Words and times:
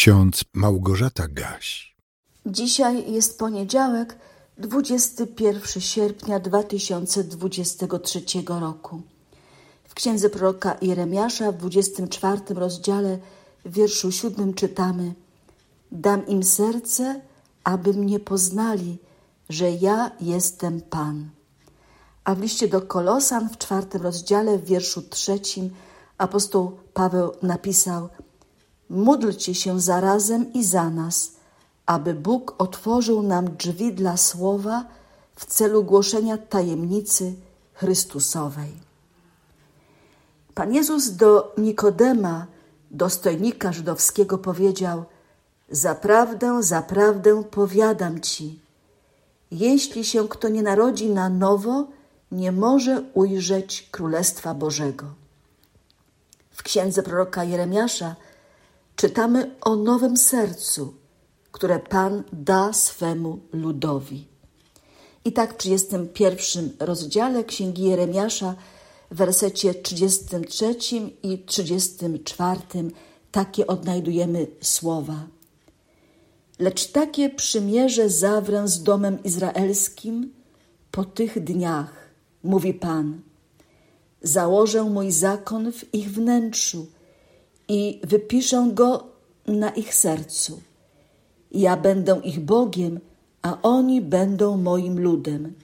ksiądz 0.00 0.44
Małgorzata 0.54 1.28
Gaś. 1.28 1.96
Dzisiaj 2.46 3.12
jest 3.12 3.38
poniedziałek, 3.38 4.16
21 4.58 5.82
sierpnia 5.82 6.40
2023 6.40 8.22
roku. 8.60 9.02
W 9.88 9.94
księdze 9.94 10.30
proroka 10.30 10.76
Jeremiasza 10.82 11.52
w 11.52 11.56
24 11.56 12.40
rozdziale 12.48 13.18
w 13.64 13.72
wierszu 13.72 14.12
7 14.12 14.54
czytamy 14.54 15.14
Dam 15.92 16.26
im 16.26 16.42
serce, 16.42 17.20
aby 17.64 17.92
mnie 17.92 18.20
poznali, 18.20 18.98
że 19.48 19.70
ja 19.70 20.10
jestem 20.20 20.80
Pan. 20.80 21.30
A 22.24 22.34
w 22.34 22.40
liście 22.40 22.68
do 22.68 22.80
Kolosan 22.80 23.48
w 23.48 23.58
czwartym 23.58 24.02
rozdziale 24.02 24.58
w 24.58 24.64
wierszu 24.64 25.02
trzecim 25.02 25.70
apostoł 26.18 26.78
Paweł 26.94 27.32
napisał 27.42 28.08
Módlcie 28.90 29.54
się 29.54 29.80
zarazem 29.80 30.52
i 30.52 30.64
za 30.64 30.90
nas, 30.90 31.32
aby 31.86 32.14
Bóg 32.14 32.54
otworzył 32.58 33.22
nam 33.22 33.56
drzwi 33.56 33.92
dla 33.92 34.16
słowa 34.16 34.84
w 35.36 35.44
celu 35.46 35.84
głoszenia 35.84 36.38
tajemnicy 36.38 37.34
Chrystusowej. 37.74 38.72
Pan 40.54 40.74
Jezus 40.74 41.10
do 41.10 41.54
Nikodema, 41.58 42.46
dostojnika 42.90 43.72
żydowskiego, 43.72 44.38
powiedział: 44.38 45.04
Zaprawdę, 45.70 46.62
zaprawdę 46.62 47.44
powiadam 47.44 48.20
ci, 48.20 48.60
jeśli 49.50 50.04
się 50.04 50.28
kto 50.28 50.48
nie 50.48 50.62
narodzi 50.62 51.10
na 51.10 51.28
nowo, 51.28 51.86
nie 52.32 52.52
może 52.52 53.02
ujrzeć 53.14 53.88
Królestwa 53.90 54.54
Bożego. 54.54 55.06
W 56.50 56.62
księdze 56.62 57.02
proroka 57.02 57.44
Jeremiasza 57.44 58.16
czytamy 59.00 59.54
o 59.60 59.76
nowym 59.76 60.16
sercu, 60.16 60.94
które 61.52 61.78
Pan 61.78 62.22
da 62.32 62.72
swemu 62.72 63.38
ludowi. 63.52 64.26
I 65.24 65.32
tak 65.32 65.54
w 65.54 65.56
31 65.56 66.70
rozdziale 66.80 67.44
Księgi 67.44 67.82
Jeremiasza, 67.82 68.54
w 69.10 69.16
wersecie 69.16 69.74
33 69.74 70.74
i 71.22 71.38
34 71.38 72.60
takie 73.32 73.66
odnajdujemy 73.66 74.46
słowa. 74.60 75.26
Lecz 76.58 76.86
takie 76.86 77.30
przymierze 77.30 78.10
zawrę 78.10 78.68
z 78.68 78.82
domem 78.82 79.22
izraelskim 79.22 80.32
po 80.90 81.04
tych 81.04 81.44
dniach, 81.44 81.92
mówi 82.42 82.74
Pan. 82.74 83.20
Założę 84.22 84.84
mój 84.84 85.12
zakon 85.12 85.72
w 85.72 85.94
ich 85.94 86.12
wnętrzu 86.12 86.86
i 87.70 88.00
wypiszę 88.04 88.70
go 88.74 89.04
na 89.46 89.70
ich 89.70 89.94
sercu. 89.94 90.60
Ja 91.52 91.76
będę 91.76 92.20
ich 92.24 92.40
Bogiem, 92.40 93.00
a 93.42 93.58
oni 93.62 94.00
będą 94.00 94.56
moim 94.56 95.00
ludem. 95.00 95.54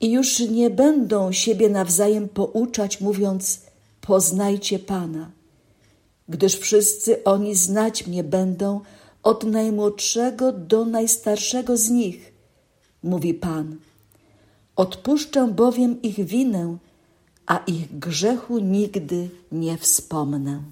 I 0.00 0.10
już 0.10 0.40
nie 0.40 0.70
będą 0.70 1.32
siebie 1.32 1.68
nawzajem 1.68 2.28
pouczać, 2.28 3.00
mówiąc: 3.00 3.60
Poznajcie 4.00 4.78
Pana, 4.78 5.30
gdyż 6.28 6.56
wszyscy 6.56 7.24
oni 7.24 7.54
znać 7.54 8.06
mnie 8.06 8.24
będą 8.24 8.80
od 9.22 9.44
najmłodszego 9.44 10.52
do 10.52 10.84
najstarszego 10.84 11.76
z 11.76 11.90
nich, 11.90 12.32
mówi 13.02 13.34
Pan. 13.34 13.76
Odpuszczę 14.76 15.48
bowiem 15.48 16.02
ich 16.02 16.24
winę, 16.24 16.76
a 17.46 17.56
ich 17.66 17.98
grzechu 17.98 18.58
nigdy 18.58 19.28
nie 19.52 19.78
wspomnę. 19.78 20.62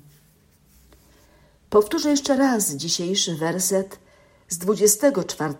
Powtórzę 1.72 2.10
jeszcze 2.10 2.36
raz 2.36 2.74
dzisiejszy 2.74 3.36
werset 3.36 3.98
z 4.48 4.58
24 4.58 5.54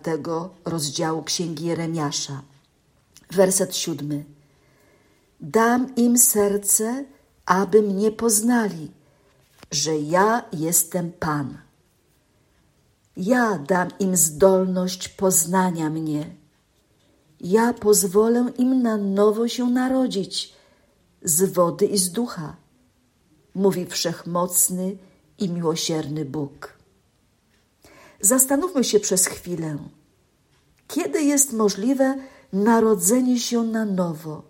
rozdziału 0.65 1.23
Księgi 1.23 1.65
Jeremiasza. 1.65 2.41
Werset 3.31 3.75
siódmy. 3.75 4.23
Dam 5.41 5.95
im 5.95 6.17
serce, 6.17 7.05
aby 7.45 7.81
mnie 7.81 8.11
poznali, 8.11 8.91
że 9.71 9.97
ja 9.97 10.45
jestem 10.51 11.11
Pan. 11.11 11.57
Ja 13.17 13.57
dam 13.57 13.87
im 13.99 14.17
zdolność 14.17 15.09
poznania 15.09 15.89
mnie. 15.89 16.35
Ja 17.41 17.73
pozwolę 17.73 18.51
im 18.57 18.81
na 18.81 18.97
nowo 18.97 19.47
się 19.47 19.65
narodzić 19.65 20.53
z 21.23 21.43
wody 21.43 21.85
i 21.85 21.97
z 21.97 22.11
ducha, 22.11 22.55
mówi 23.55 23.85
wszechmocny 23.85 24.97
i 25.37 25.49
miłosierny 25.49 26.25
Bóg. 26.25 26.73
Zastanówmy 28.21 28.83
się 28.83 28.99
przez 28.99 29.25
chwilę, 29.25 29.77
kiedy 30.87 31.23
jest 31.23 31.53
możliwe 31.53 32.15
narodzenie 32.53 33.39
się 33.39 33.63
na 33.63 33.85
nowo, 33.85 34.43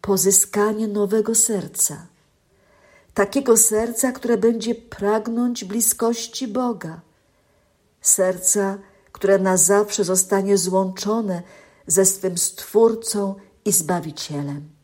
pozyskanie 0.00 0.88
nowego 0.88 1.34
serca, 1.34 2.06
takiego 3.14 3.56
serca, 3.56 4.12
które 4.12 4.38
będzie 4.38 4.74
pragnąć 4.74 5.64
bliskości 5.64 6.48
Boga, 6.48 7.00
serca, 8.00 8.78
które 9.12 9.38
na 9.38 9.56
zawsze 9.56 10.04
zostanie 10.04 10.58
złączone 10.58 11.42
ze 11.86 12.04
swym 12.04 12.38
Stwórcą 12.38 13.34
i 13.64 13.72
Zbawicielem. 13.72 14.75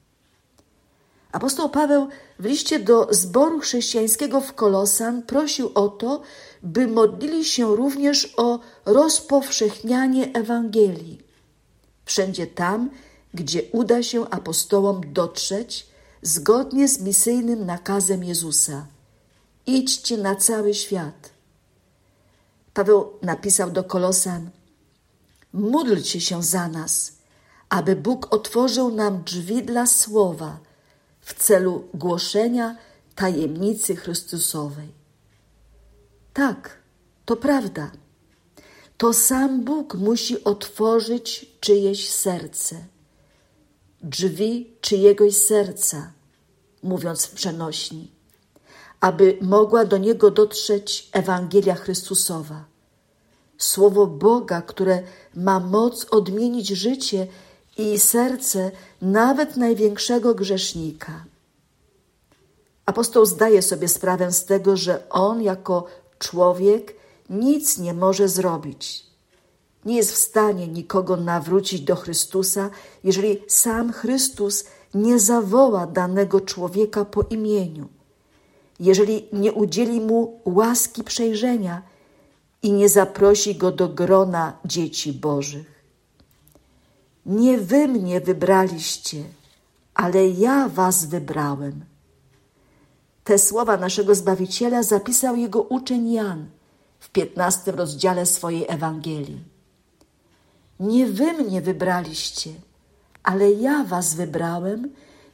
Apostoł 1.33 1.69
Paweł 1.69 2.09
w 2.39 2.45
liście 2.45 2.79
do 2.79 3.09
zboru 3.11 3.61
chrześcijańskiego 3.61 4.41
w 4.41 4.53
Kolosan 4.53 5.23
prosił 5.23 5.71
o 5.75 5.89
to, 5.89 6.23
by 6.63 6.87
modlili 6.87 7.45
się 7.45 7.77
również 7.77 8.35
o 8.37 8.61
rozpowszechnianie 8.85 10.33
Ewangelii. 10.33 11.21
Wszędzie 12.05 12.47
tam, 12.47 12.91
gdzie 13.35 13.63
uda 13.73 14.03
się 14.03 14.29
apostołom 14.31 15.13
dotrzeć, 15.13 15.87
zgodnie 16.23 16.89
z 16.89 17.01
misyjnym 17.01 17.67
nakazem 17.67 18.25
Jezusa: 18.25 18.87
idźcie 19.67 20.17
na 20.19 20.37
cały 20.37 20.75
świat. 20.75 21.31
Paweł 22.75 23.13
napisał 23.23 23.71
do 23.71 23.85
Kolosan: 23.85 24.51
Módlcie 25.53 26.21
się 26.21 26.43
za 26.43 26.69
nas, 26.69 27.13
aby 27.69 27.97
Bóg 27.97 28.35
otworzył 28.35 28.95
nam 28.95 29.23
drzwi 29.23 29.63
dla 29.63 29.87
słowa 29.87 30.72
w 31.23 31.35
celu 31.35 31.89
głoszenia 31.95 32.77
tajemnicy 33.15 33.97
Chrystusowej. 33.97 34.89
Tak, 36.33 36.79
to 37.25 37.37
prawda. 37.37 37.91
To 38.97 39.13
sam 39.13 39.65
Bóg 39.65 39.95
musi 39.95 40.45
otworzyć 40.45 41.47
czyjeś 41.61 42.09
serce, 42.11 42.85
drzwi 44.03 44.77
czyjegoś 44.81 45.37
serca, 45.37 46.13
mówiąc 46.83 47.27
w 47.27 47.35
przenośni, 47.35 48.11
aby 49.01 49.39
mogła 49.41 49.85
do 49.85 49.99
niego 49.99 50.31
dotrzeć 50.31 51.09
Ewangelia 51.13 51.75
Chrystusowa. 51.75 52.65
Słowo 53.59 54.07
Boga, 54.07 54.63
które 54.63 55.03
ma 55.35 55.61
moc 55.61 56.07
odmienić 56.11 56.69
życie 56.69 57.27
i 57.79 57.99
serce 57.99 58.71
nawet 59.03 59.57
największego 59.57 60.35
grzesznika. 60.35 61.25
Apostoł 62.87 63.27
zdaje 63.27 63.63
sobie 63.63 63.89
sprawę 63.89 64.33
z 64.33 64.45
tego, 64.45 64.77
że 64.77 65.09
on 65.11 65.43
jako 65.43 65.87
człowiek 66.19 66.97
nic 67.31 67.79
nie 67.79 67.95
może 67.95 68.29
zrobić. 68.29 69.07
Nie 69.85 69.97
jest 69.97 70.13
w 70.13 70.17
stanie 70.17 70.69
nikogo 70.69 71.17
nawrócić 71.17 71.81
do 71.81 71.97
Chrystusa, 71.97 72.71
jeżeli 73.05 73.43
sam 73.49 73.93
Chrystus 73.93 74.65
nie 74.95 75.19
zawoła 75.19 75.87
danego 75.87 76.41
człowieka 76.41 77.05
po 77.05 77.23
imieniu, 77.23 77.89
jeżeli 78.81 79.29
nie 79.33 79.53
udzieli 79.53 80.01
mu 80.01 80.41
łaski 80.45 81.05
przejrzenia 81.05 81.83
i 82.63 82.73
nie 82.73 82.89
zaprosi 82.89 83.55
go 83.55 83.73
do 83.73 83.89
grona 83.89 84.59
dzieci 84.65 85.13
Bożych. 85.13 85.82
Nie 87.27 87.59
wy 87.59 87.89
mnie 87.89 88.21
wybraliście, 88.21 89.25
ale 89.95 90.29
ja 90.29 90.69
was 90.69 91.05
wybrałem. 91.05 91.85
Te 93.25 93.39
słowa 93.39 93.77
naszego 93.77 94.15
Zbawiciela 94.15 94.83
zapisał 94.83 95.37
jego 95.37 95.63
uczeń 95.63 96.13
Jan 96.13 96.47
w 97.01 97.11
piętnastym 97.11 97.75
rozdziale 97.75 98.27
swojej 98.27 98.67
Ewangelii. 98.69 99.45
Nie 100.81 101.07
wy 101.07 101.33
mnie 101.33 101.63
wybraliście, 101.63 102.51
ale 103.23 103.51
ja 103.51 103.85
was 103.85 104.15
wybrałem 104.15 104.91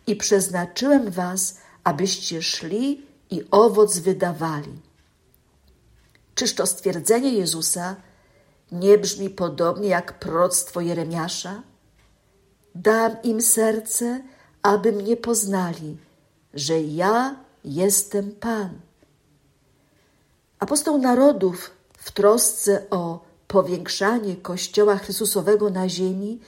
i 0.06 0.16
przeznaczyłem 0.16 1.10
was, 1.10 1.58
abyście 1.84 2.42
szli 2.42 3.06
i 3.30 3.44
owoc 3.50 3.98
wydawali. 3.98 4.80
Czyż 6.34 6.54
to 6.54 6.66
stwierdzenie 6.66 7.32
Jezusa 7.32 7.96
nie 8.72 8.98
brzmi 8.98 9.30
podobnie 9.30 9.88
jak 9.88 10.18
proroctwo 10.18 10.80
Jeremiasza? 10.80 11.62
Dam 12.74 13.16
im 13.22 13.40
serce, 13.40 14.20
aby 14.62 14.92
mnie 14.92 15.16
poznali, 15.16 15.96
że 16.54 16.80
ja 16.80 17.36
jestem 17.64 18.32
Pan. 18.32 18.70
Apostoł 20.58 20.98
narodów 20.98 21.70
w 21.98 22.12
trosce 22.12 22.90
o 22.90 23.20
powiększanie 23.48 24.36
Kościoła 24.36 24.96
Chrystusowego 24.96 25.70
na 25.70 25.88
ziemi 25.88 26.40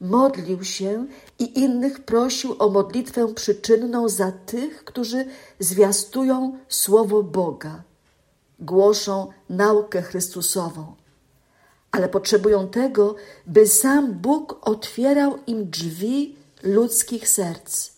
modlił 0.00 0.64
się 0.64 1.06
i 1.38 1.60
innych 1.60 2.04
prosił 2.04 2.56
o 2.58 2.68
modlitwę 2.68 3.34
przyczynną 3.34 4.08
za 4.08 4.32
tych, 4.32 4.84
którzy 4.84 5.24
zwiastują 5.58 6.58
Słowo 6.68 7.22
Boga, 7.22 7.82
głoszą 8.58 9.28
naukę 9.50 10.02
Chrystusową, 10.02 10.94
ale 11.96 12.08
potrzebują 12.08 12.68
tego, 12.68 13.14
by 13.46 13.66
sam 13.66 14.12
Bóg 14.12 14.58
otwierał 14.62 15.38
im 15.46 15.70
drzwi 15.70 16.36
ludzkich 16.62 17.28
serc. 17.28 17.90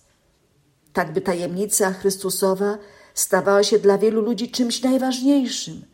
Tak 0.92 1.12
by 1.12 1.20
tajemnica 1.20 1.92
Chrystusowa 1.92 2.78
stawała 3.14 3.62
się 3.62 3.78
dla 3.78 3.98
wielu 3.98 4.20
ludzi 4.22 4.50
czymś 4.50 4.82
najważniejszym, 4.82 5.84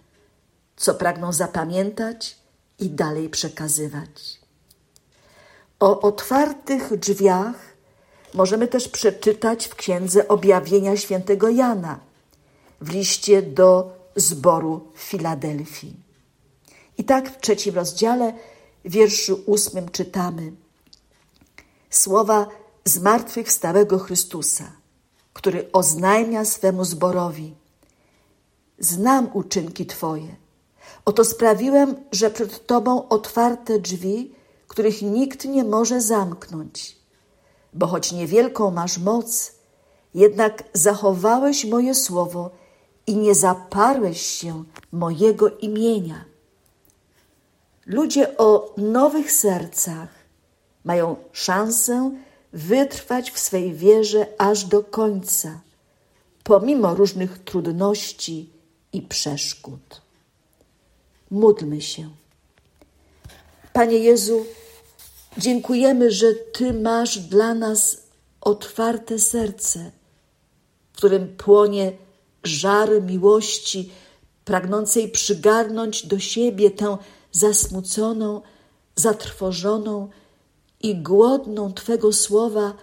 co 0.77 0.95
pragną 0.95 1.33
zapamiętać 1.33 2.37
i 2.79 2.91
dalej 2.91 3.29
przekazywać. 3.29 4.41
O 5.81 6.01
otwartych 6.01 6.97
drzwiach 6.99 7.57
możemy 8.35 8.69
też 8.69 8.89
przeczytać 8.89 9.67
w 9.67 9.75
Księdze 9.75 10.29
Objawienia 10.29 10.97
Świętego 10.97 11.49
Jana, 11.49 12.01
w 12.81 12.91
liście 12.91 13.43
do 13.43 13.93
zboru 14.17 14.89
Filadelfii. 14.95 16.05
I 16.99 17.05
tak 17.05 17.31
w 17.31 17.41
trzecim 17.41 17.75
rozdziale, 17.75 18.33
wierszu 18.85 19.41
ósmym 19.47 19.89
czytamy 19.89 20.53
słowa 21.91 22.47
zmartwychwstałego 22.85 23.99
Chrystusa, 23.99 24.73
który 25.33 25.73
oznajmia 25.73 26.45
swemu 26.45 26.85
zborowi: 26.85 27.55
Znam 28.79 29.31
uczynki 29.33 29.87
Twoje. 29.87 30.37
Oto 31.05 31.25
sprawiłem, 31.25 31.97
że 32.13 32.31
przed 32.31 32.67
Tobą 32.67 33.09
otwarte 33.09 33.79
drzwi, 33.79 34.35
których 34.69 35.03
nikt 35.03 35.45
nie 35.45 35.65
może 35.65 36.01
zamknąć. 36.01 36.97
Bo 37.73 37.87
choć 37.87 38.13
niewielką 38.13 38.71
masz 38.71 38.99
moc, 38.99 39.53
jednak 40.15 40.65
zachowałeś 40.73 41.65
moje 41.65 41.95
słowo 41.95 42.51
i 43.07 43.17
nie 43.17 43.35
zaparłeś 43.35 44.21
się 44.23 44.65
mojego 44.93 45.51
imienia. 45.51 46.25
Ludzie 47.87 48.37
o 48.37 48.75
nowych 48.77 49.33
sercach 49.33 50.09
mają 50.85 51.17
szansę 51.33 52.11
wytrwać 52.53 53.31
w 53.31 53.39
swej 53.39 53.75
wierze 53.75 54.27
aż 54.39 54.65
do 54.65 54.83
końca, 54.83 55.61
pomimo 56.43 56.95
różnych 56.95 57.39
trudności 57.39 58.51
i 58.93 59.03
przeszkód. 59.03 60.03
Módlmy 61.31 61.81
się. 61.81 62.11
Panie 63.73 63.99
Jezu, 63.99 64.47
dziękujemy, 65.39 66.11
że 66.11 66.35
Ty 66.35 66.73
masz 66.73 67.19
dla 67.19 67.55
nas 67.55 67.97
otwarte 68.41 69.19
serce, 69.19 69.91
w 70.93 70.97
którym 70.97 71.37
płonie 71.37 71.93
żar 72.45 73.03
miłości, 73.03 73.91
pragnącej 74.45 75.09
przygarnąć 75.09 76.07
do 76.07 76.19
siebie 76.19 76.71
tę 76.71 76.99
zasmuconą, 77.35 78.43
zatrwożoną 78.97 80.09
i 80.83 80.97
głodną 80.97 81.73
Twego 81.73 82.13
słowa 82.13 82.75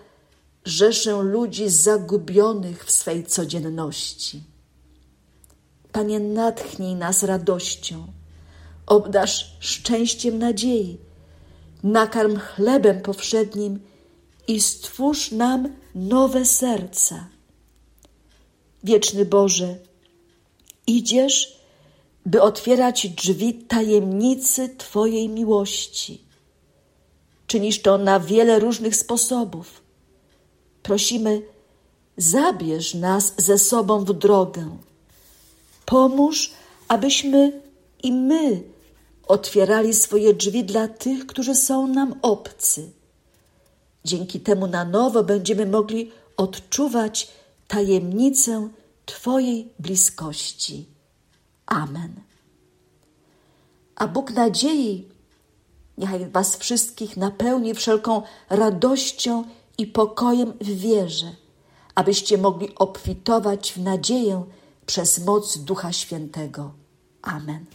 rzeszę 0.66 1.22
ludzi 1.22 1.70
zagubionych 1.70 2.86
w 2.86 2.92
swej 2.92 3.26
codzienności. 3.26 4.44
Panie, 5.92 6.20
natchnij 6.20 6.96
nas 6.96 7.24
radością 7.24 8.08
obdasz 8.86 9.58
szczęściem 9.60 10.40
nadziei, 10.40 10.98
nakarm 11.84 12.40
chlebem 12.40 13.02
powszednim 13.02 13.80
i 14.48 14.62
stwórz 14.62 15.32
nam 15.32 15.70
nowe 15.96 16.46
serca. 16.46 17.28
Wieczny 18.84 19.26
Boże, 19.26 19.76
idziesz, 20.88 21.61
by 22.26 22.42
otwierać 22.42 23.08
drzwi 23.08 23.54
tajemnicy 23.54 24.70
Twojej 24.70 25.30
miłości. 25.30 26.22
Czynisz 27.48 27.82
to 27.82 27.98
na 27.98 28.20
wiele 28.20 28.60
różnych 28.60 28.96
sposobów. 28.96 29.82
Prosimy, 30.84 31.42
zabierz 32.18 32.94
nas 32.94 33.34
ze 33.38 33.58
sobą 33.58 34.06
w 34.06 34.14
drogę. 34.14 34.78
Pomóż, 35.86 36.52
abyśmy 36.88 37.62
i 38.04 38.12
my 38.12 38.64
otwierali 39.28 39.94
swoje 39.94 40.34
drzwi 40.34 40.64
dla 40.64 40.88
tych, 40.88 41.26
którzy 41.26 41.56
są 41.56 41.88
nam 41.88 42.16
obcy. 42.22 42.92
Dzięki 44.06 44.40
temu 44.40 44.68
na 44.68 44.86
nowo 44.86 45.24
będziemy 45.24 45.66
mogli 45.66 46.12
odczuwać 46.38 47.28
tajemnicę 47.68 48.70
Twojej 49.06 49.70
bliskości. 49.80 50.86
Amen. 51.72 52.24
A 53.96 54.08
Bóg 54.08 54.32
nadziei 54.32 55.08
niechaj 55.98 56.30
Was 56.30 56.58
wszystkich 56.58 57.18
napełni 57.18 57.74
wszelką 57.74 58.22
radością 58.50 59.44
i 59.78 59.88
pokojem 59.88 60.54
w 60.62 60.68
wierze, 60.68 61.36
abyście 61.96 62.38
mogli 62.38 62.76
obfitować 62.76 63.74
w 63.74 63.78
nadzieję 63.78 64.44
przez 64.86 65.26
moc 65.26 65.58
Ducha 65.58 65.92
Świętego. 65.92 66.72
Amen. 67.22 67.66